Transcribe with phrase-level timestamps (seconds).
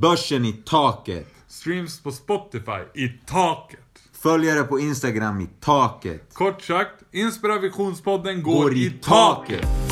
[0.00, 1.26] Börsen i taket.
[1.48, 3.80] Streams på Spotify i taket.
[4.12, 6.34] Följare på Instagram i taket.
[6.34, 9.85] Kort sagt, Inspirationspodden går, Går i taket.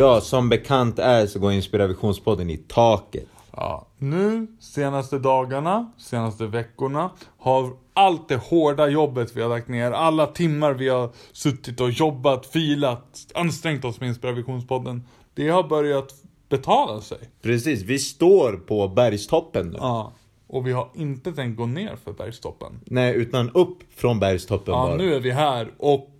[0.00, 3.26] Ja, som bekant är så går Inspirationspodden i taket.
[3.52, 9.90] Ja, nu, senaste dagarna, senaste veckorna, har allt det hårda jobbet vi har lagt ner,
[9.90, 15.02] alla timmar vi har suttit och jobbat, filat, ansträngt oss med Inspirationspodden,
[15.34, 16.14] det har börjat
[16.48, 17.18] betala sig.
[17.42, 19.76] Precis, vi står på bergstoppen nu.
[19.80, 20.12] Ja,
[20.46, 22.80] och vi har inte tänkt gå ner för bergstoppen.
[22.84, 24.96] Nej, utan upp från bergstoppen Ja, bara.
[24.96, 26.10] nu är vi här och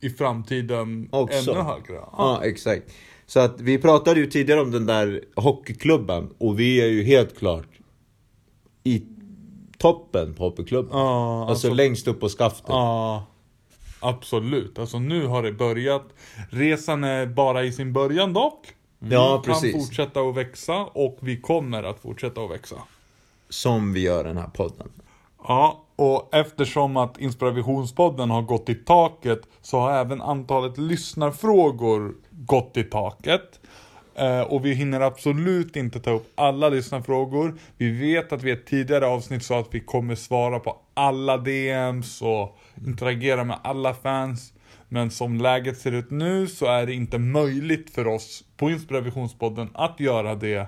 [0.00, 1.50] i framtiden Också.
[1.50, 1.94] ännu högre.
[1.94, 2.12] Ja.
[2.18, 2.92] Ja, exakt.
[3.26, 7.38] Så att vi pratade ju tidigare om den där hockeyklubben och vi är ju helt
[7.38, 7.68] klart
[8.84, 9.02] i
[9.78, 10.90] toppen på hockeyklubben.
[10.98, 12.64] Ja, alltså, alltså- längst upp på skaftet.
[12.68, 13.24] Ja,
[14.00, 14.78] absolut.
[14.78, 16.04] Alltså nu har det börjat.
[16.50, 18.66] Resan är bara i sin början dock.
[18.98, 19.86] Vi Ja, kan precis.
[19.86, 22.76] fortsätta att växa och vi kommer att fortsätta att växa.
[23.48, 24.88] Som vi gör den här podden.
[25.48, 32.76] Ja, och eftersom att Inspirationspodden har gått i taket så har även antalet lyssnarfrågor gått
[32.76, 33.60] i taket.
[34.14, 37.54] Eh, och vi hinner absolut inte ta upp alla lyssnarfrågor.
[37.76, 41.36] Vi vet att vi i ett tidigare avsnitt sa att vi kommer svara på alla
[41.36, 44.52] DMs och interagera med alla fans.
[44.88, 49.68] Men som läget ser ut nu så är det inte möjligt för oss på Inspirationspodden
[49.74, 50.66] att göra det.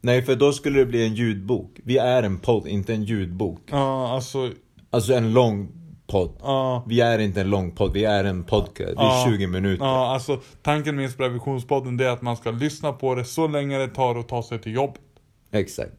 [0.00, 1.70] Nej, för då skulle det bli en ljudbok.
[1.84, 3.60] Vi är en podd, inte en ljudbok.
[3.70, 4.50] Ja, alltså,
[4.94, 5.68] Alltså en lång
[6.12, 6.30] podd.
[6.42, 6.84] ja.
[6.86, 8.96] Vi är inte en lång podd, vi är en podcast.
[8.96, 9.24] Det är Ja.
[9.28, 9.84] 20 minuter.
[9.84, 13.88] Ja, alltså tanken med Inspirationspodden är att man ska lyssna på det så länge det
[13.88, 14.94] tar att ta sig till jobb.
[15.52, 15.92] Exakt.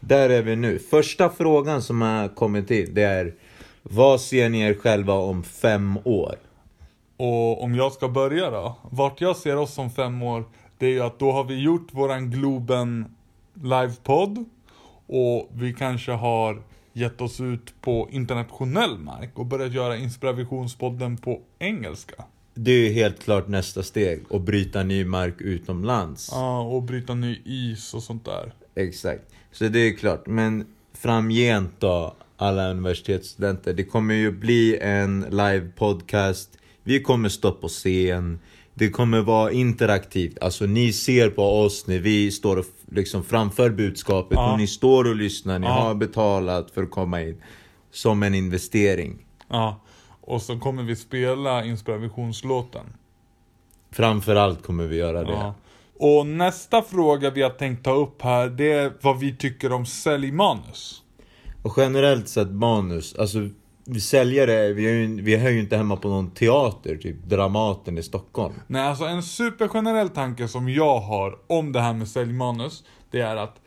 [0.00, 0.78] Där är vi nu.
[0.78, 3.34] Första frågan som har kommit in, det är
[3.82, 6.34] Vad ser ni er själva om fem år?
[7.16, 8.76] Och om jag ska börja då.
[8.90, 10.44] Vart jag ser oss om fem år,
[10.78, 13.14] det är ju att då har vi gjort våran Globen
[13.54, 14.44] livepodd.
[15.06, 16.62] Och vi kanske har
[16.92, 22.24] gett oss ut på internationell mark och börjat göra Inspirationspodden på engelska.
[22.54, 26.28] Det är ju helt klart nästa steg, att bryta ny mark utomlands.
[26.32, 28.52] Ja, och bryta ny is och sånt där.
[28.74, 29.22] Exakt.
[29.52, 30.26] Så det är klart.
[30.26, 33.72] Men framgent då, alla universitetsstudenter.
[33.72, 36.58] Det kommer ju bli en live podcast.
[36.82, 38.38] Vi kommer stå på scen.
[38.74, 40.38] Det kommer vara interaktivt.
[40.40, 44.36] Alltså ni ser på oss när vi står liksom framför budskapet.
[44.36, 44.52] Ja.
[44.52, 45.58] Och ni står och lyssnar.
[45.58, 45.72] Ni Ja.
[45.72, 47.42] har betalat för att komma in.
[47.90, 49.18] Som en investering.
[49.48, 49.80] Ja.
[50.20, 52.84] Och så kommer vi spela inspirationslåten.
[53.92, 55.32] Framförallt kommer vi göra det.
[55.32, 55.54] Ja.
[55.98, 59.86] Och nästa fråga vi har tänkt ta upp här, det är vad vi tycker om
[59.86, 61.02] säljmanus.
[61.62, 63.38] Och generellt sett manus, alltså
[63.90, 67.98] vi säljare, vi är, ju, vi är ju inte hemma på någon teater, typ Dramaten
[67.98, 68.54] i Stockholm.
[68.66, 73.36] Nej, alltså en supergenerell tanke som jag har om det här med säljmanus, det är
[73.36, 73.60] att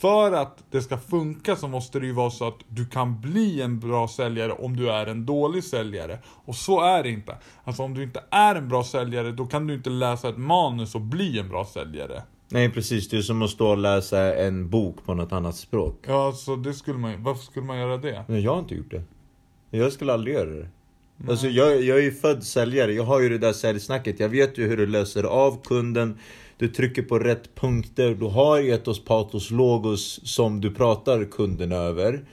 [0.00, 3.62] för att det ska funka så måste det ju vara så att du kan bli
[3.62, 6.18] en bra säljare om du är en dålig säljare.
[6.24, 7.36] Och så är det inte.
[7.64, 10.94] Alltså om du inte är en bra säljare, då kan du inte läsa ett manus
[10.94, 12.22] och bli en bra säljare.
[12.48, 16.04] Nej precis, det är som att stå och läsa en bok på något annat språk.
[16.06, 18.24] Ja, alltså det skulle man Varför skulle man göra det?
[18.28, 19.02] Men jag har inte gjort det.
[19.76, 20.68] Jag skulle aldrig göra det.
[21.28, 24.20] Alltså jag, jag är ju född säljare, jag har ju det där säljsnacket.
[24.20, 26.18] Jag vet ju hur du löser av kunden.
[26.58, 28.14] Du trycker på rätt punkter.
[28.14, 32.24] Du har etos, patos, logos som du pratar kunden över.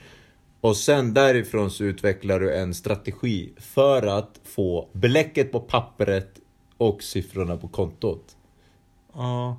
[0.60, 6.40] Och sen därifrån så utvecklar du en strategi för att få bläcket på pappret
[6.76, 8.36] och siffrorna på kontot.
[9.14, 9.56] Ja.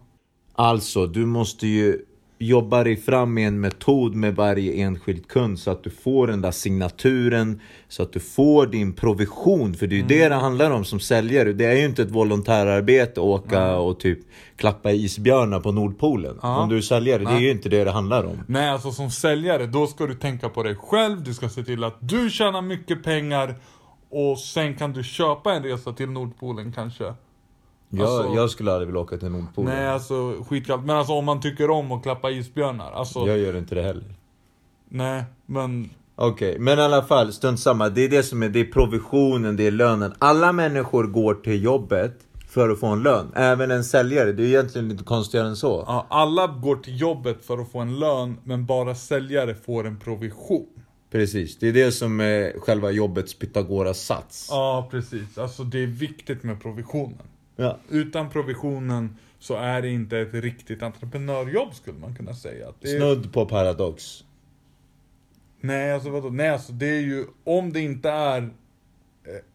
[0.53, 2.05] Alltså, du måste ju
[2.37, 6.41] jobba dig fram med en metod med varje enskild kund så att du får den
[6.41, 9.73] där signaturen, så att du får din provision.
[9.73, 11.53] För det är ju det det handlar om som säljare.
[11.53, 14.19] Det är ju inte ett volontärarbete att åka och typ
[14.55, 16.39] klappa isbjörnar på Nordpolen.
[16.41, 16.57] Ja.
[16.57, 18.43] Om du är säljare, det är ju inte det det handlar om.
[18.47, 21.23] Nej, alltså som säljare, då ska du tänka på dig själv.
[21.23, 23.55] Du ska se till att du tjänar mycket pengar.
[24.09, 27.13] Och sen kan du köpa en resa till Nordpolen kanske.
[27.97, 29.75] Jag, Alltså- jag skulle aldrig vilja åka till Nordpolen.
[29.75, 30.85] Nej, alltså skitkallt.
[30.85, 32.91] Men alltså om man tycker om att klappa isbjörnar.
[32.91, 34.03] Alltså, Jag gör inte det heller.
[34.89, 35.89] nej, men...
[36.17, 37.89] Okej, men i alla fall, strunt samma.
[37.89, 40.13] Det är det som är, det är provisionen, det är lönen.
[40.19, 42.13] Alla människor går till jobbet
[42.49, 43.31] för att få en lön.
[43.35, 44.31] Även en säljare.
[44.31, 45.83] Det är egentligen inte konstigare än så.
[45.87, 49.99] Ja, alla går till jobbet för att få en lön, men bara säljare får en
[49.99, 50.65] provision.
[51.11, 54.47] Precis, det är det som är själva jobbets Pythagoras sats.
[54.51, 55.37] Ja, precis.
[55.37, 57.27] Alltså det är viktigt med provisionen.
[57.55, 57.77] Ja.
[57.89, 62.69] Utan provisionen så är det inte ett riktigt entreprenörjobb skulle man kunna säga.
[62.69, 64.23] Att Det är, Snudd på paradox.
[65.61, 66.29] nej, alltså vadå?
[66.29, 68.41] Nej, alltså det är ju, om det inte är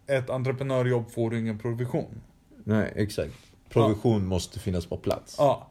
[0.09, 2.21] eh, ett entreprenörjobb får du ingen provision.
[2.65, 3.35] Nej, exakt.
[3.69, 5.35] Provision måste finnas på plats.
[5.39, 5.67] Ja,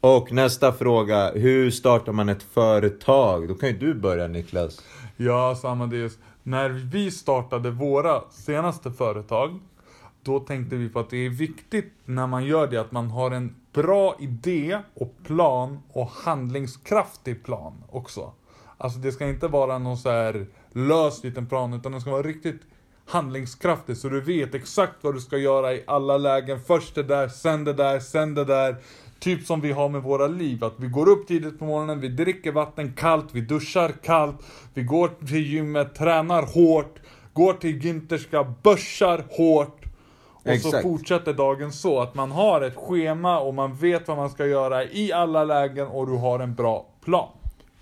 [0.00, 3.48] Och nästa fråga, hur startar man ett företag?
[3.48, 4.80] Då kan ju du börja Niklas.
[5.16, 6.18] ja Amadeus.
[6.42, 9.58] När vi startade våra senaste företag,
[10.22, 13.30] då tänkte vi på att det är viktigt när man gör det att man har
[13.30, 18.32] en bra idé och plan och handlingskraftig plan också.
[18.78, 22.22] Alltså det ska inte vara någon så här lös liten plan utan den ska vara
[22.22, 22.60] riktigt
[23.06, 26.60] handlingskraftig så du vet exakt vad du ska göra i alla lägen.
[26.60, 28.76] Först det där, sen det där, sen det där.
[29.18, 32.08] Typ som vi har med våra liv, att vi går upp tidigt på morgonen, vi
[32.08, 34.36] dricker vatten kallt, vi duschar kallt,
[34.74, 36.98] vi går till gymmet, tränar hårt,
[37.32, 39.79] går till Günterska, börsar hårt.
[40.42, 40.82] Och så Exakt.
[40.82, 44.84] fortsätter dagen så, att man har ett schema och man vet vad man ska göra
[44.84, 47.28] i alla lägen och du har en bra plan.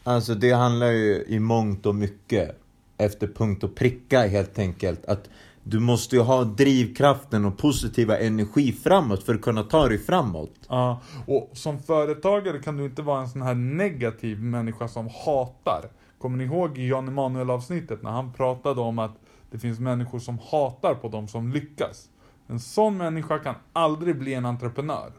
[0.04, 2.60] Alltså det handlar ju i mångt och mycket
[2.96, 5.06] efter punkt och pricka helt enkelt.
[5.06, 5.28] Att
[5.62, 10.52] du måste ju ha drivkraften och positiva energi framåt för att kunna ta dig framåt.
[10.68, 15.84] Ja, och som företagare kan du inte vara en sån här negativ människa som hatar.
[16.18, 19.16] Kommer ni ihåg Jan Emanuel avsnittet när han pratade om att
[19.50, 22.08] det finns människor som hatar på de som lyckas.
[22.50, 25.12] En sån människa kan aldrig bli en entreprenör.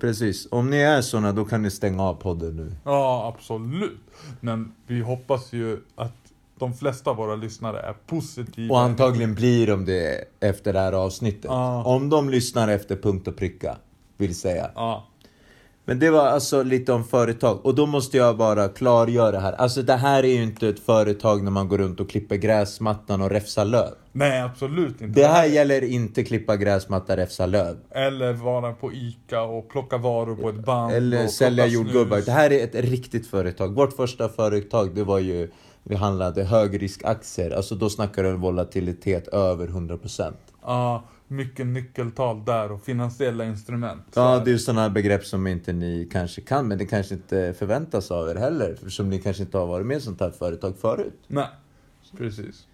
[0.00, 2.72] Precis, om ni är såna då kan ni stänga av podden nu.
[2.84, 4.00] Ja, absolut.
[4.40, 6.16] Men vi hoppas ju att
[6.58, 8.74] de flesta av våra lyssnare är positiva.
[8.74, 11.44] Och antagligen blir de det efter det här avsnittet.
[11.44, 11.84] Ja.
[11.84, 13.76] Om de lyssnar efter punkt och pricka,
[14.16, 14.70] vill säga.
[14.74, 15.06] Ja,
[15.84, 17.66] Men det var alltså lite om företag.
[17.66, 19.52] Och då måste jag bara klargöra här.
[19.52, 23.22] Alltså det här är ju inte ett företag när man går runt och klipper gräsmattan
[23.22, 23.90] och räfsar löv.
[24.12, 25.20] nej absolut inte.
[25.20, 27.76] Det här gäller inte klippa gräsmatta, räfsa löv.
[27.90, 30.92] Eller vara på ICA och plocka varor på ett band.
[30.92, 32.22] Eller och sälja jordgubbar.
[32.26, 33.74] Det här är ett riktigt företag.
[33.74, 35.50] Vårt första företag, det var ju...
[35.84, 37.50] Vi handlade högriskaktier.
[37.50, 40.32] Alltså då snackar du en volatilitet över 100%.
[40.62, 41.02] Ja,
[41.32, 44.02] mycket nyckeltal där och finansiella instrument.
[44.14, 47.54] Ja, det är sådana här begrepp som inte ni kanske kan, men det kanske inte
[47.58, 48.76] förväntas av er heller.
[48.88, 51.20] Som ni kanske inte har varit med i sånt här företag förut.
[51.26, 51.48] Nej,
[52.16, 52.66] precis.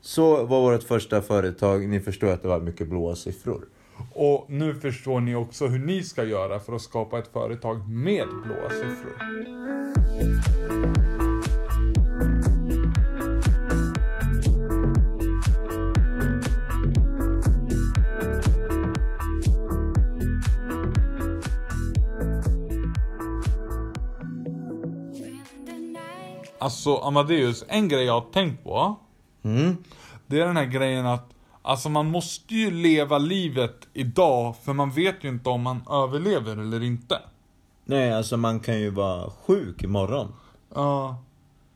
[0.00, 1.88] Så var vårt första företag.
[1.88, 3.64] Ni förstår att det var mycket blåa siffror.
[4.14, 8.26] Och nu förstår ni också hur ni ska göra för att skapa ett företag med
[8.28, 9.18] blåa siffror.
[26.60, 28.96] Alltså Amadeus, en grej jag har tänkt på.
[29.42, 29.76] Mm.
[30.26, 34.90] Det är den här grejen att Alltså man måste ju leva livet idag för man
[34.90, 37.20] vet ju inte om man överlever eller inte.
[37.84, 40.32] Nej, alltså man kan ju vara sjuk imorgon.
[40.74, 41.16] Ja,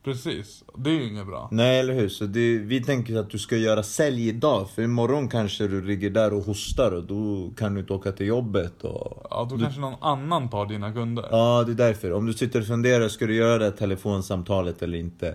[0.05, 0.65] precis.
[0.77, 1.49] Det är ju inget bra.
[1.51, 2.09] Nej, eller hur?
[2.09, 4.71] Så det, vi tänker att du ska göra sälj idag.
[4.71, 8.27] För imorgon kanske du ligger där och hostar och då kan du inte åka till
[8.27, 8.85] jobbet.
[8.85, 9.27] Och...
[9.31, 11.29] Ja, då kanske någon annan tar dina kunder.
[11.31, 12.13] Ja, det är därför.
[12.13, 15.35] Om du sitter och funderar, ska du göra det här telefonsamtalet eller inte?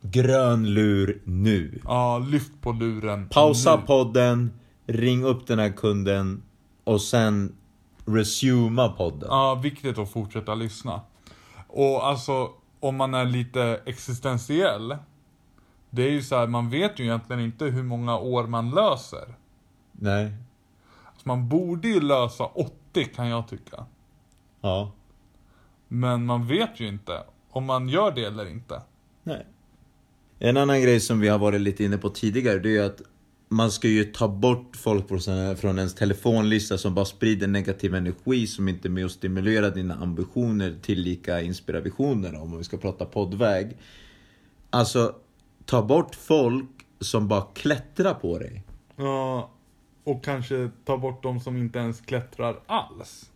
[0.00, 1.80] Grön lur nu.
[1.84, 3.28] Ja, lyft på luren.
[3.28, 3.82] Pausa nu.
[3.86, 4.52] podden,
[4.86, 6.42] ring upp den här kunden
[6.84, 7.56] och sen
[8.06, 9.28] resuma podden.
[9.30, 11.00] Ja, viktigt att fortsätta lyssna.
[11.68, 12.48] Och alltså,
[12.84, 14.96] om man är lite existentiell.
[15.90, 19.34] Det är ju så här, man vet ju egentligen inte hur många år man löser.
[19.92, 20.32] Nej.
[21.16, 23.86] Så man borde ju lösa 80 kan jag tycka.
[24.60, 24.92] Ja.
[25.88, 28.82] Men man vet ju inte om man gör det eller inte.
[29.22, 29.46] Nej.
[30.38, 33.00] En annan grej som vi har varit lite inne på tidigare, det är ju att
[33.54, 35.08] man ska ju ta bort folk
[35.58, 39.94] från ens telefonlista som bara sprider negativ energi som inte är med och stimulerar dina
[39.94, 43.76] ambitioner tillika inspira visioner om vi ska prata poddväg.
[44.70, 45.14] Alltså,
[45.64, 46.70] ta bort folk
[47.00, 48.62] som bara klättrar på dig.
[48.96, 49.50] Ja,
[50.04, 53.30] och kanske ta bort de som inte ens klättrar alls.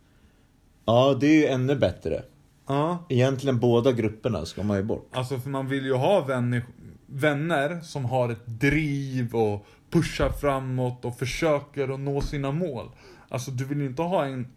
[0.85, 2.23] Ja, det är ju ännu bättre.
[2.67, 3.05] Ja.
[3.09, 5.09] Egentligen båda grupperna ska man ju bort.
[5.11, 6.65] Alltså för man vill ju ha vänner,
[7.05, 12.89] vänner som har ett driv och pushar framåt och försöker att nå sina mål.
[13.29, 14.47] Alltså du vill ju inte ha en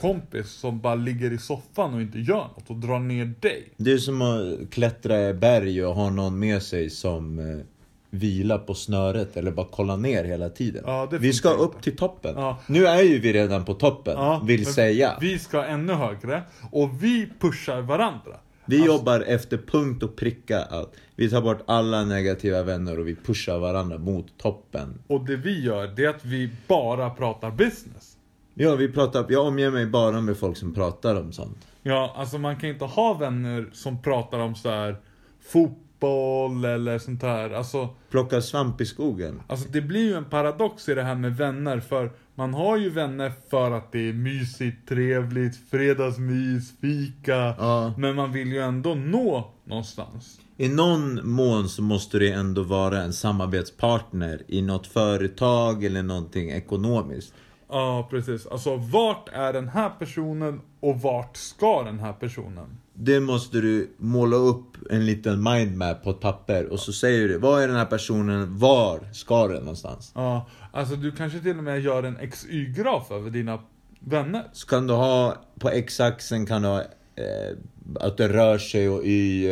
[0.00, 3.68] kompis som bara ligger i soffan och inte gör något och drar ner dig.
[3.76, 7.64] Det är som att klättra i berg och ha någon med sig som eh,
[8.10, 10.82] vilar på snöret eller bara kollar ner hela tiden.
[10.86, 11.82] Ja, vi ska funkar upp inte.
[11.84, 12.34] till toppen.
[12.36, 12.58] Ja.
[12.66, 15.18] Nu är ju vi redan på toppen, Ja, vill säga.
[15.20, 18.36] Vi ska ännu högre och vi pushar varandra.
[18.66, 23.16] Vi jobbar efter punkt och pricka att vi tar bort alla negativa vänner och vi
[23.16, 24.98] pushar varandra mot toppen.
[25.06, 28.16] Och det vi gör, det är att vi bara pratar business.
[28.54, 31.66] Ja, vi pratar, jag omger mig bara med folk som pratar om sånt.
[31.82, 34.96] Ja, alltså man kan inte ha vänner som pratar om så här
[35.40, 37.50] fotboll eller sånt här.
[37.50, 39.42] Alltså, Plocka svamp i skogen.
[39.46, 41.80] alltså det blir ju en paradox i det här med vänner.
[41.80, 47.54] För man har ju vänner för att det är mysigt, trevligt, fredagsmys, fika.
[47.58, 47.94] Ja.
[47.98, 50.40] Men man vill ju ändå nå någonstans.
[50.56, 56.50] I någon mån så måste det ändå vara en samarbetspartner i något företag eller någonting
[56.50, 57.34] ekonomiskt.
[57.68, 58.46] Ja, precis.
[58.46, 62.78] Alltså vart är den här personen och vart ska den här personen?
[62.98, 67.38] Det måste du måla upp en liten mindmap på ett papper och så säger du,
[67.38, 70.12] vad är den här personen, var ska den någonstans?
[70.14, 73.58] Ja, alltså du kanske till och med gör en XY-graf över dina
[74.00, 74.44] vänner.
[74.52, 77.56] Så kan du ha, på x-axeln kan du ha eh,
[78.00, 79.46] att det rör sig och i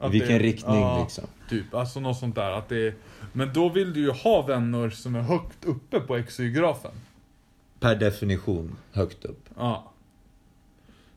[0.00, 1.24] eh, vilken det- riktning ja, liksom.
[1.48, 2.50] Typ, alltså något sånt där.
[2.50, 2.94] Att det är,
[3.32, 6.90] men då vill du ju ha vänner som är högt uppe på XY-grafen.
[7.80, 9.48] Per definition högt upp.
[9.56, 9.92] Ja.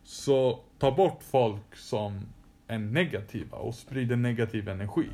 [0.03, 2.19] Så tar bort folk som
[2.67, 5.09] är negativa och sprider negativ energi.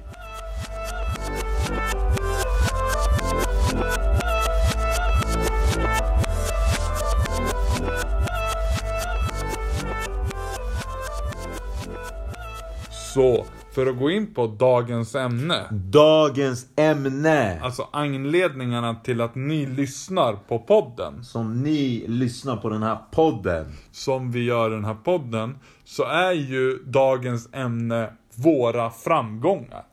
[13.13, 15.65] Så, för att gå in på dagens ämne.
[15.71, 17.59] Dagens ämne!
[17.61, 21.23] Alltså anledningarna till att ni lyssnar på podden.
[21.23, 23.73] Som ni lyssnar på den här podden.
[23.91, 29.83] som vi gör den här podden, så är ju dagens ämne våra framgångar.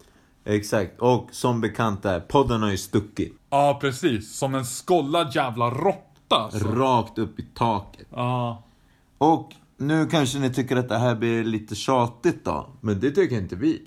[0.44, 3.32] Exakt, och som bekant är, podden har ju stuckit.
[3.50, 4.36] Ja, precis.
[4.36, 6.02] Som en skollad jävla råtta.
[6.28, 6.68] Alltså.
[6.68, 8.06] Rakt upp i taket.
[8.10, 8.62] Ja.
[9.18, 12.66] Och nu kanske ni tycker att det här blir lite tjatigt då.
[12.80, 13.82] Men det tycker inte vi.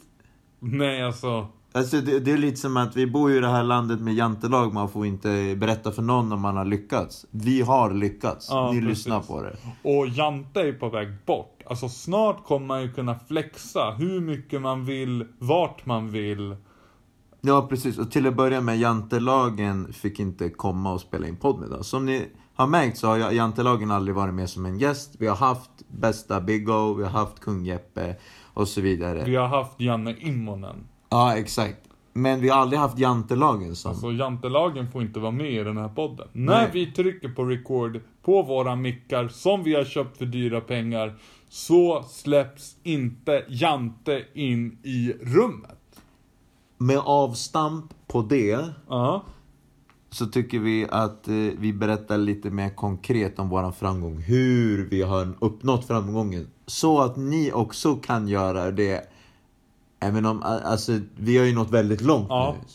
[0.60, 1.48] Nej, alltså.
[1.72, 4.14] Alltså det, det är lite som att vi bor ju i det här landet med
[4.14, 4.74] jantelag.
[4.74, 7.26] Man får inte berätta för någon om man har lyckats.
[7.32, 8.48] Vi har lyckats.
[8.50, 8.90] Ja, ni precis.
[8.90, 9.58] lyssnar på det.
[9.82, 11.64] Och Jante är på väg bort.
[11.66, 16.56] Alltså snart kommer man ju kunna flexa hur mycket man vill, vart man vill.
[17.42, 21.60] Ja precis, och till att börja med jantelagen fick inte komma och spela in podd
[21.60, 21.88] med oss.
[21.88, 22.28] Som ni
[22.60, 25.16] har märkt så har jantelagen aldrig varit med som en gäst.
[25.20, 28.16] Vi har haft bästa Biggo, vi har haft kung Jeppe
[28.54, 29.24] och så vidare.
[29.26, 30.88] Vi har haft Janne Immonen.
[31.10, 31.78] Ja exakt.
[32.14, 33.96] Men vi har aldrig haft jantelagen som...
[33.96, 36.28] Så jantelagen får inte vara med i den här podden.
[36.32, 36.70] När Nej.
[36.74, 41.16] vi trycker på record på våra mickar som vi har köpt för dyra pengar
[41.50, 46.02] så släpps inte Jante in i rummet.
[46.78, 49.24] Med avstamp på det Ja.
[50.12, 54.18] Så tycker vi att eh, vi berättar lite mer konkret om våran framgång.
[54.18, 56.48] Hur vi har uppnått framgången.
[56.66, 59.10] Så att ni också kan göra det.
[60.00, 62.56] Även om, alltså, vi har ju nått väldigt långt Ja.
[62.60, 62.68] nu.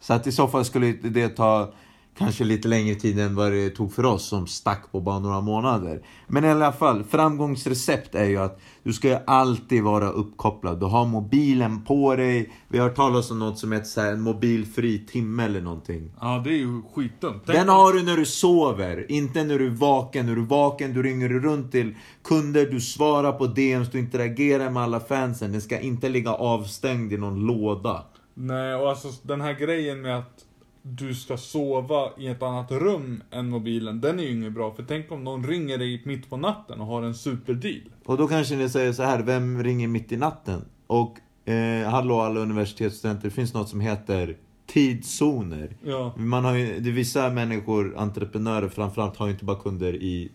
[0.00, 1.72] Så att i så fall skulle det ta
[2.18, 5.40] kanske lite längre tid än vad det tog för oss som stack på bara några
[5.40, 6.02] månader.
[6.26, 10.80] Men i alla fall, framgångsrecept är ju att du ska ju alltid vara uppkopplad.
[10.80, 12.52] Du har mobilen på dig.
[12.68, 16.12] Vi har hört talas om något som heter så här, en mobilfri timme eller någonting.
[16.20, 17.46] Ja, det är ju skitdumt.
[17.46, 20.26] Den har du när du sover, inte när du är vaken.
[20.26, 24.70] När du är vaken, du ringer runt till kunder, du svarar på DMs, du interagerar
[24.70, 25.52] med alla fansen.
[25.52, 28.04] Den ska inte ligga avstängd i någon låda.
[28.34, 30.44] Nej, och alltså den här grejen med att
[30.90, 34.74] du ska sova i ett annat rum än mobilen, den är ju inget bra.
[34.74, 37.80] För tänk om någon ringer dig mitt på natten och har en superdeal.
[38.04, 40.64] Och då kanske ni säger så här, vem ringer mitt i natten?
[40.86, 41.18] Och
[41.50, 45.76] eh, hallå alla universitetsstudenter, det finns något som heter tidszoner.
[45.84, 46.14] Ja.
[46.16, 50.32] Man har ju, det vissa människor, entreprenörer framförallt, har ju inte bara kunder i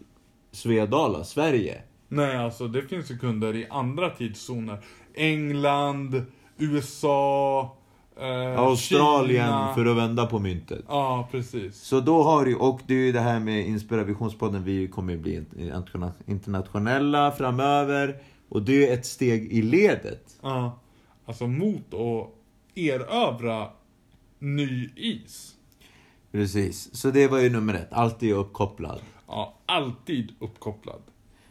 [0.51, 1.81] Svedala, Sverige.
[2.07, 4.79] Nej, alltså det finns ju kunder i andra tidszoner.
[5.13, 6.25] England,
[6.57, 7.77] USA,
[8.21, 9.73] eh, Australien Kina.
[9.75, 10.85] för att vända på myntet.
[10.87, 11.81] Ja, precis.
[11.81, 15.19] Så då har du, och det är ju det här med Inspirationspodden, vi kommer ju
[15.19, 18.21] bli interna- internationella framöver.
[18.49, 20.35] Och det är ett steg i ledet.
[20.41, 20.79] Ja.
[21.25, 22.29] Alltså mot att
[22.75, 23.67] erövra
[24.39, 25.51] ny is.
[26.31, 28.99] Precis, så det var ju nummer ett, alltid uppkopplad.
[29.27, 31.01] Ja, alltid uppkopplad.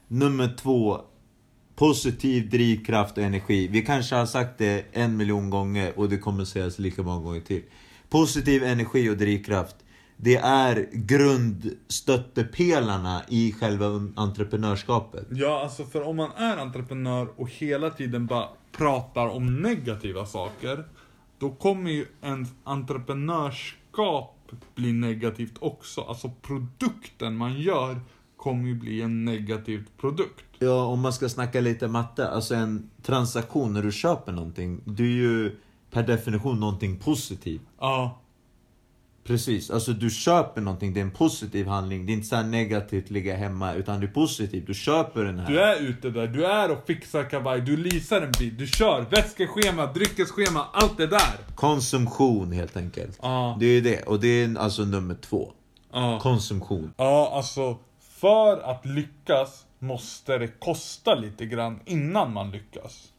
[0.09, 1.01] Nummer två,
[1.77, 3.69] positiv drivkraft och energi.
[3.69, 7.41] Vi kanske har sagt det en miljon gånger och det kommer sägas lika många gånger
[7.41, 7.63] till.
[8.09, 9.77] Positiv energi och drivkraft,
[10.17, 15.27] det är grundstöttepelarna i själva entreprenörskapet.
[15.31, 20.85] Ja, alltså för om man är entreprenör och hela tiden bara pratar om negativa saker,
[21.39, 24.31] då kommer ju en entreprenörskap
[24.75, 26.01] bli negativt också.
[26.01, 28.01] Alltså produkten man gör
[28.45, 30.45] kommer ju bli en negativ produkt.
[30.59, 32.29] Ja, om man ska snacka lite matte.
[32.29, 34.81] Alltså en transaktion när du köper någonting.
[34.85, 35.57] Det är ju
[35.91, 37.63] per definition någonting positivt.
[37.81, 38.21] Ja,
[39.27, 42.07] Precis, alltså du köper någonting, det är en positiv handling.
[42.07, 44.67] Det är inte så negativt ligga hemma, utan det är positivt.
[44.67, 45.51] Du köper den här.
[45.51, 49.07] du är ute där, du är och fixar kavaj, du leasar en bil, du kör
[49.11, 51.55] väskeschema, dryckesschema, allt det där.
[51.55, 53.19] Konsumtion helt enkelt.
[53.23, 53.57] Ja.
[53.61, 55.53] Det är det, och det är alltså nummer två.
[55.93, 56.21] Ja.
[56.23, 56.93] Konsumtion.
[56.97, 57.79] Ja, alltså
[58.25, 63.13] för att lyckas måste det kosta lite grann innan man lyckas.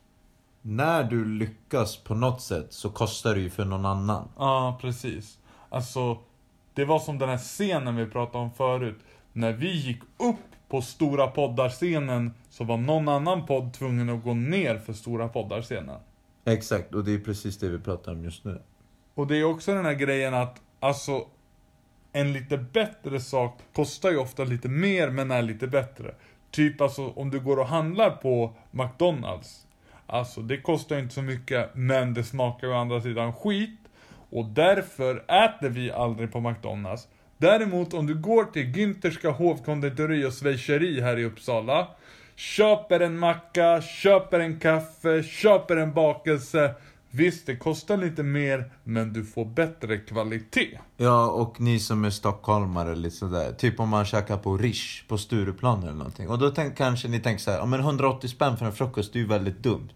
[0.61, 4.27] När du lyckas på något sätt så kostar det ju för någon annan.
[4.37, 5.39] Ja, precis.
[5.69, 6.17] Alltså,
[6.73, 8.99] det var som den här scenen vi pratade om förut.
[9.33, 14.33] När vi gick upp på stora poddar-scenen så var någon annan podd tvungen att gå
[14.33, 15.99] ner för stora poddar-scenen.
[16.45, 18.61] Exakt, och det är precis det vi pratar om just nu.
[19.15, 21.25] Och det är också den här grejen att, alltså,
[22.15, 26.15] en lite bättre sak kostar ju ofta lite mer men är lite bättre.
[26.51, 29.67] Typ alltså om du går och handlar på McDonalds.
[30.07, 33.79] Alltså det kostar inte så mycket men det smakar ju å andra sidan skit.
[34.29, 37.07] Och därför äter vi aldrig på McDonalds.
[37.37, 41.87] Däremot om du går till Günterska hovkonditori och schweizeri här i Uppsala.
[42.35, 46.75] Köper en macka, köper en kaffe, köper en bakelse.
[47.15, 50.79] Visst, det kostar lite mer, men du får bättre kvalitet.
[50.97, 53.51] Ja, och ni som är stockholmare lite sådär.
[53.51, 56.29] Typ om man käkar på Rish på Stureplan eller någonting.
[56.29, 59.13] Och då tänk, kanske ni tänker så här, ja men 180 spänn för en frukost,
[59.13, 59.89] det är ju väldigt dumt.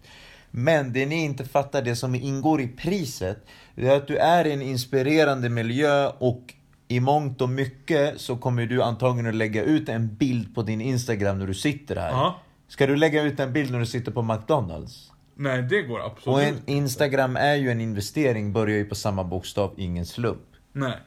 [0.50, 4.46] Men det ni inte fattar, det som ingår i priset, det är att du är
[4.46, 6.54] i en inspirerande miljö och
[6.88, 10.80] i mångt och mycket så kommer du antagligen att lägga ut en bild på din
[10.80, 12.10] Instagram när du sitter här.
[12.10, 12.40] Ja.
[12.68, 15.09] Ska du lägga ut en bild när du sitter på McDonalds?
[15.40, 16.58] Nej, det går absolut Och en.
[16.66, 20.48] Instagram är ju en investering, börjar ju på samma bokstav, ingen slump.
[20.72, 20.98] Nej.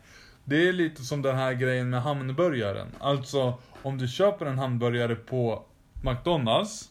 [0.44, 2.88] Det är lite som den här grejen med hamburgaren.
[3.00, 5.64] Alltså, om du köper en hamburgare på
[6.02, 6.90] McDonalds,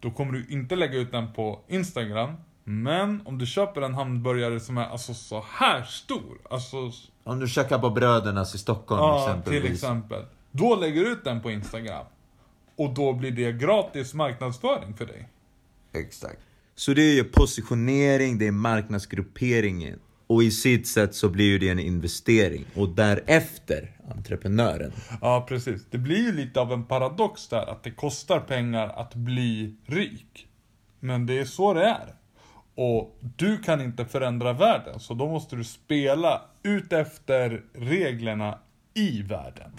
[0.00, 2.32] då kommer du inte lägga ut den på Instagram.
[2.64, 6.90] Men om du köper en hamburgare som är alltså så här stor, alltså
[7.24, 9.62] Om du käkar på Brödernas i Stockholm ja, exempelvis.
[9.62, 10.24] till exempel.
[10.50, 12.06] Då lägger du ut den på Instagram.
[12.76, 15.28] Och då blir det gratis marknadsföring för dig.
[15.92, 16.40] Exakt.
[16.74, 19.98] Så det är ju positionering, det är marknadsgrupperingen.
[20.26, 22.64] Och i sitt sätt så blir ju det en investering.
[22.74, 24.92] Och därefter entreprenören.
[25.20, 25.86] Ja, precis.
[25.90, 30.48] Det blir ju lite av en paradox där, att det kostar pengar att bli rik.
[31.00, 32.14] Men det är så det är.
[32.74, 38.58] Och du kan inte förändra världen, så då måste du spela ut efter reglerna
[38.94, 39.70] i världen.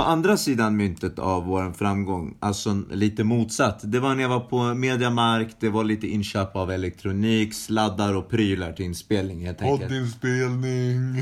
[0.00, 3.80] På andra sidan myntet av vår framgång, alltså lite motsatt.
[3.82, 8.30] Det var när jag var på Mediamarkt, det var lite inköp av elektronik, sladdar och
[8.30, 9.90] prylar till inspelning helt enkelt.
[9.90, 11.18] Poddinspelning.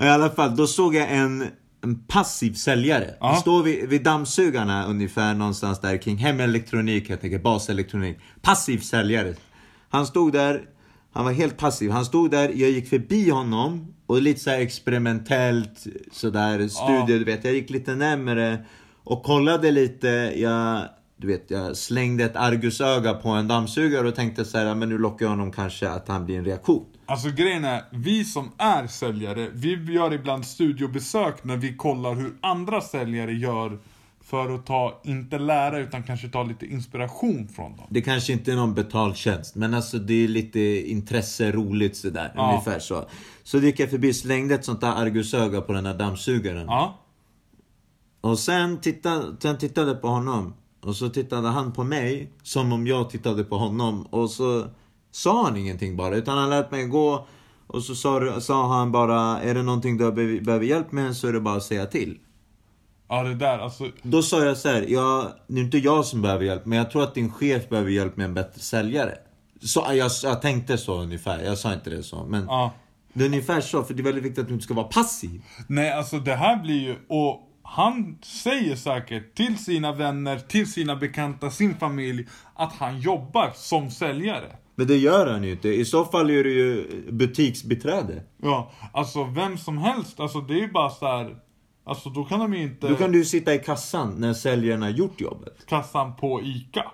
[0.00, 1.46] I alla fall, då såg jag en,
[1.84, 3.14] en passiv säljare.
[3.20, 3.26] Ja.
[3.26, 8.18] Han står vid, vid dammsugarna ungefär någonstans där kring hemelektronik helt enkelt, baselektronik.
[8.42, 9.34] Passiv säljare.
[9.88, 10.62] Han stod där,
[11.16, 11.90] han var helt passiv.
[11.90, 17.44] Han stod där, jag gick förbi honom och lite så experimentellt sådär studie, du vet.
[17.44, 18.58] Jag gick lite närmare
[19.04, 20.08] och kollade lite.
[20.36, 20.82] Jag,
[21.16, 24.98] du vet, jag slängde ett argusöga på en dammsugare och tänkte så här, men nu
[24.98, 26.84] lockar jag honom kanske att han blir en reaktion.
[27.06, 32.32] Alltså grejen är, vi som är säljare, vi gör ibland studiobesök när vi kollar hur
[32.40, 33.78] andra säljare gör
[34.26, 37.86] för att ta, inte lära, utan kanske ta lite inspiration från dem.
[37.90, 40.60] Det kanske inte är någon betaltjänst, men alltså det är lite
[40.90, 42.32] intresse, roligt sådär.
[42.36, 42.50] Ja.
[42.50, 43.04] Ungefär så.
[43.42, 46.66] Så gick jag förbi, slängde ett sånt där argusöga på den här dammsugaren.
[46.66, 46.98] Ja.
[48.20, 50.54] Och sen tittade, sen tittade på honom.
[50.82, 54.06] Och så tittade han på mig, som om jag tittade på honom.
[54.06, 54.66] Och så
[55.10, 57.26] sa han ingenting bara, utan han lät mig gå.
[57.66, 61.32] Och så sa, sa han bara, är det någonting du behöver hjälp med så är
[61.32, 62.18] det bara att säga till.
[63.08, 63.90] Ja, det där, alltså.
[64.02, 66.90] Då sa jag så här, ja, det är inte jag som behöver hjälp, men jag
[66.90, 69.14] tror att din chef behöver hjälp med en bättre säljare.
[69.60, 72.24] Så, jag, jag tänkte så ungefär, jag sa inte det så.
[72.28, 72.72] Men Ja.
[73.12, 75.42] det är ungefär så, för det är väldigt viktigt att du inte ska vara passiv.
[75.68, 80.96] Nej, alltså det här blir ju, och han säger säkert till sina vänner, till sina
[80.96, 84.56] bekanta, sin familj, att han jobbar som säljare.
[84.74, 85.68] Men det gör han ju inte.
[85.68, 88.22] I så fall är du ju butiksbiträde.
[88.42, 91.36] Ja, alltså vem som helst, alltså det är ju bara så här.
[91.86, 92.88] Alltså då kan de ju inte...
[92.88, 95.66] Då kan du sitta i kassan när säljaren har gjort jobbet.
[95.66, 96.84] Kassan på ICA.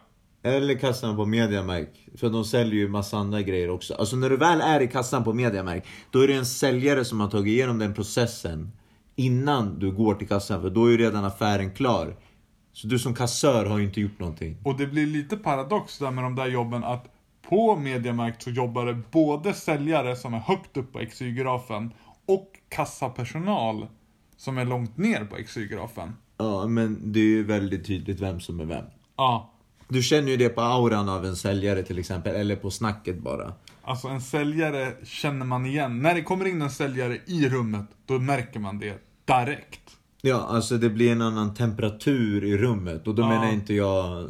[0.43, 1.97] Eller kassan på Mediamarkt.
[2.17, 3.95] För de säljer ju massa andra grejer också.
[3.95, 5.87] Alltså när du väl är i kassan på Mediamarkt.
[6.11, 8.73] Då är det en säljare som har tagit igenom den processen.
[9.17, 10.63] Innan du går till kassan.
[10.63, 12.17] För då är ju redan affären klar.
[12.73, 14.57] Så du som kassör har ju inte gjort någonting.
[14.65, 17.05] Och det blir lite paradox där med de där jobben att
[17.49, 21.91] på Mediamarkt så jobbar det både säljare som är högt upp på XY-grafen
[22.27, 23.87] och kassapersonal
[24.43, 26.13] som är långt ner på XY-grafen.
[26.39, 28.85] Ja, men det är ju väldigt tydligt vem som är vem.
[29.17, 29.53] Ja,
[29.89, 33.53] Du känner ju det på auran av en säljare till exempel, eller på snacket bara.
[33.83, 36.03] alltså en säljare känner man igen.
[36.03, 39.81] När det kommer in en säljare i rummet, då märker man det direkt.
[40.23, 43.07] Ja, alltså det blir en annan temperatur i rummet.
[43.09, 43.29] Och då Ja.
[43.29, 44.29] menar inte jag eh,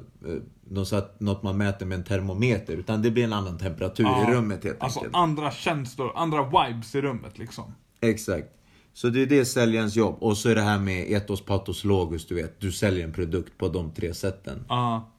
[1.19, 2.73] något, man mäter med en termometer.
[2.73, 5.17] Utan det blir en annan temperatur Ja, i rummet helt Alltså enkelt.
[5.17, 7.75] andra känslor, andra vibes i rummet liksom.
[8.01, 8.49] Exakt.
[8.95, 10.17] Så det är det säljarens jobb.
[10.21, 12.61] Och så är det här med etos, patos, logos, du vet.
[12.61, 14.65] Du säljer en produkt på de tre sätten.
[14.69, 15.13] Ja.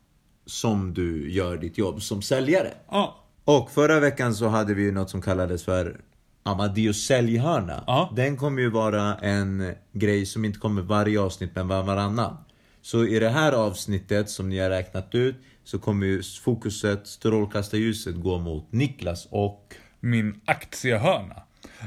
[0.45, 2.73] Som du gör ditt jobb som säljare.
[2.89, 3.19] Ja.
[3.45, 6.01] Och förra veckan så hade vi ju något som kallades för
[6.43, 7.83] Amadeus säljhörna.
[7.87, 8.13] Ja.
[8.15, 12.37] Den kommer ju vara en grej som inte kommer varje avsnitt men var varannan.
[12.81, 18.15] Så i det här avsnittet som ni har räknat ut så kommer ju fokuset, strålkastarljuset
[18.15, 21.43] gå mot Niklas och min aktiehörna.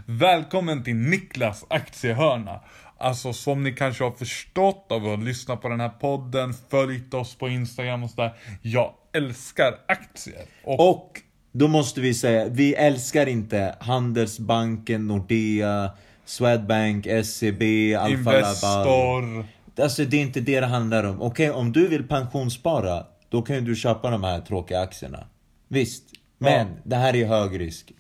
[0.07, 2.61] Välkommen till Niklas aktiehörna.
[2.99, 7.35] Alltså som ni kanske har förstått av att lyssna på den här podden, följt oss
[7.35, 8.35] på Instagram och sådär.
[8.62, 10.43] Jag älskar aktier.
[10.65, 11.21] Och, Och
[11.53, 15.91] då måste vi säga, vi älskar inte Handelsbanken, Nordea,
[16.25, 17.62] Swedbank, SEB,
[17.99, 18.35] Alfa Laval.
[18.37, 19.47] Investor.
[19.83, 21.23] Alltså det är inte det det handlar om.
[21.23, 25.27] Okej, om du vill pensionsspara, då kan ju du köpa de här tråkiga aktierna.
[25.69, 26.05] Visst.
[26.39, 27.93] Men det här är hög risk.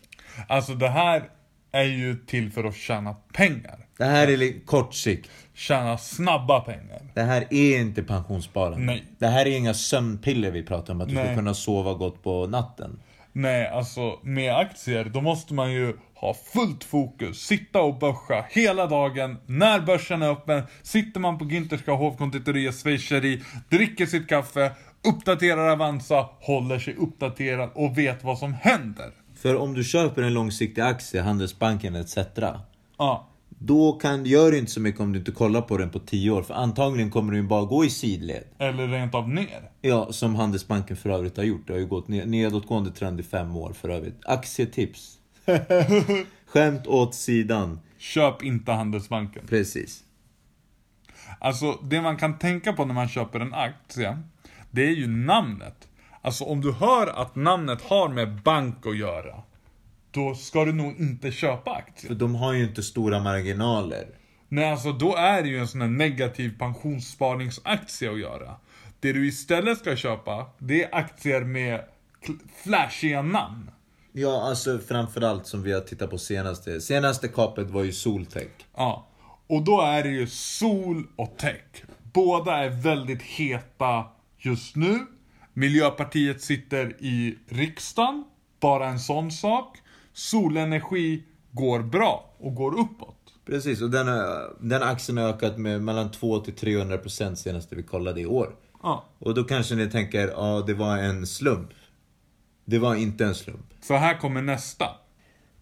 [0.48, 1.22] Alltså det här
[1.76, 3.86] är ju till för att tjäna pengar.
[3.98, 5.30] Det här är kort sikt.
[5.54, 7.00] Tjäna snabba pengar.
[7.14, 8.86] Det här är inte pensionssparande.
[8.86, 9.04] Nej.
[9.18, 12.46] Det här är inga sömnpiller vi pratar om, att du ska kunna sova gott på
[12.46, 13.00] natten.
[13.32, 18.86] Nej, alltså med aktier, då måste man ju ha fullt fokus, sitta och börsa hela
[18.86, 19.36] dagen.
[19.46, 24.72] När börsen är öppen sitter man på Günterska hovkonditori och schweizeri, dricker sitt kaffe,
[25.08, 29.10] uppdaterar Avanza, håller sig uppdaterad och vet vad som händer.
[29.46, 32.16] För om du köper en långsiktig aktie, Handelsbanken etc.
[32.98, 35.98] Ja, Då kan, gör det inte så mycket om du inte kollar på den på
[35.98, 36.42] 10 år.
[36.42, 38.44] För antagligen kommer den bara gå i sidled.
[38.58, 39.70] eller rent av ner.
[39.80, 41.66] Ja, som Handelsbanken för övrigt har gjort.
[41.66, 44.20] Det har ju gått ned, nedåtgående trend i fem år för övrigt.
[44.24, 45.18] Aktietips.
[46.46, 47.80] Skämt åt sidan.
[47.98, 49.46] Köp inte Handelsbanken.
[49.48, 50.04] Precis.
[51.38, 54.18] Alltså, det man kan tänka på när man köper en aktie,
[54.70, 55.88] det är ju namnet.
[56.26, 59.42] Alltså om du hör att namnet har med bank att göra,
[60.10, 62.08] då ska du nog inte köpa aktier.
[62.08, 64.06] För de har ju inte stora marginaler.
[64.48, 68.54] Nej, alltså då är det ju en sån här negativ pensionssparningsaktie att göra.
[69.00, 71.84] Det du istället ska köpa, det är aktier med
[72.62, 73.70] flashiga namn.
[74.12, 76.80] Ja, alltså framförallt som vi har tittat på senaste.
[76.80, 78.48] Senaste kapet var ju Soltech.
[78.76, 79.08] Ja.
[79.46, 81.84] Och då är det ju sol och tech.
[82.02, 84.04] Båda är väldigt heta
[84.38, 85.06] just nu.
[85.58, 88.24] Miljöpartiet sitter i riksdagen.
[88.60, 89.78] Bara en sån sak.
[90.12, 93.16] Solenergi går bra och går uppåt.
[93.46, 94.06] Precis, och den,
[94.60, 98.56] den aktien har ökat med mellan 2 till 300 procent senaste vi kollade i år.
[98.82, 99.04] Ja.
[99.18, 101.70] Och då kanske ni tänker, ja det var en slump.
[102.64, 103.66] Det var inte en slump.
[103.80, 104.86] Så här kommer nästa.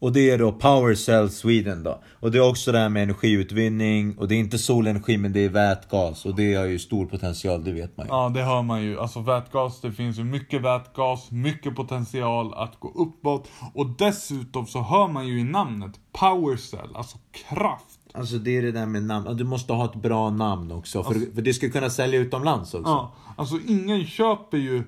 [0.04, 2.02] Och det är då PowerCell Sweden då.
[2.12, 4.18] Och det är också det här med energiutvinning.
[4.18, 6.24] Och det är inte solenergi men det är vätgas.
[6.24, 8.12] Och det har ju stor potential, det vet man ju.
[8.12, 9.00] Ja, det hör man ju.
[9.00, 13.48] Alltså vätgas, det finns ju mycket vätgas, mycket potential att gå uppåt.
[13.74, 17.98] Och dessutom så hör man ju i namnet Powercell, alltså kraft.
[18.14, 19.36] Alltså det är det där med namn.
[19.36, 21.02] Du måste ha ett bra namn också.
[21.02, 22.90] För, för det ska kunna sälja utomlands också.
[22.90, 24.82] Ja, alltså ingen köper ju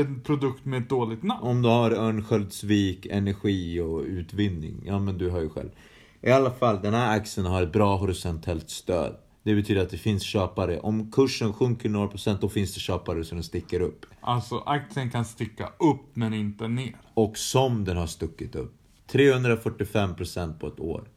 [0.00, 1.42] en produkt med ett dåligt namn.
[1.42, 4.82] Om du har Örnsköldsvik, energi och utvinning.
[4.86, 5.70] Ja men du har ju själv.
[6.20, 9.16] I alla fall, den här aktien har ett bra horisontellt stöd.
[9.42, 10.80] Det betyder att det finns köpare.
[10.80, 14.06] Om kursen sjunker några procent då finns det köpare så den sticker upp.
[14.20, 16.96] Alltså aktien kan sticka upp men inte ner.
[17.14, 18.74] Och som den har stuckit upp.
[19.12, 21.08] 345% på ett år.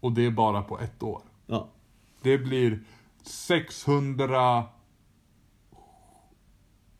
[0.00, 1.22] Och det är bara på ett år.
[1.46, 1.68] Ja.
[2.22, 2.80] Det blir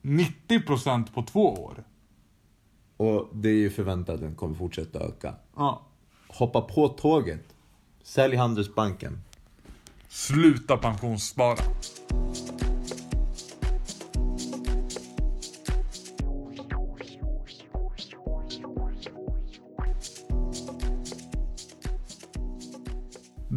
[0.04, 1.84] 690% på två år.
[2.96, 5.34] Och det är ju förväntat att den kommer fortsätta öka.
[5.56, 5.82] Ja.
[6.28, 7.54] Hoppa på tåget.
[8.02, 9.20] Sälj Handelsbanken.
[10.08, 11.58] Sluta pensionsspara.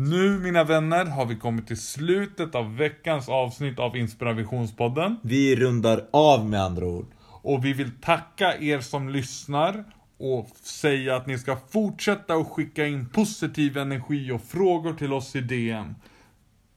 [0.10, 5.18] Nu mina vänner har vi kommit till slutet av veckans avsnitt av Inspirationspodden.
[5.24, 7.06] Vi rundar av med andra ord.
[7.42, 9.84] Och vi vill tacka er som lyssnar
[10.18, 15.36] och säga att ni ska fortsätta att skicka in positiv energi och frågor till oss
[15.36, 15.96] i DM.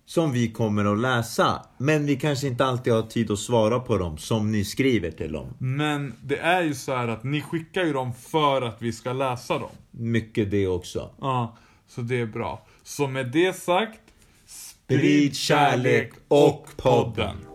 [0.07, 1.63] som vi kommer att läsa.
[1.79, 5.33] Men vi kanske inte alltid har tid att svara på dem som ni skriver till
[5.33, 5.55] dem.
[5.59, 9.13] Men det är ju så här att ni skickar ju dem för att vi ska
[9.13, 9.71] läsa dem.
[9.91, 11.11] Mycket det också.
[11.21, 11.57] Ja,
[11.89, 12.67] så det är bra.
[12.91, 14.01] Så med det sagt,
[14.47, 17.50] Sprid kärlek och podden.